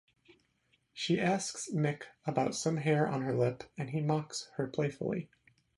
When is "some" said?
2.55-2.77